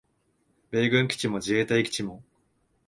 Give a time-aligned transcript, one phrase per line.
[0.71, 2.23] 米軍基地も自衛隊基地も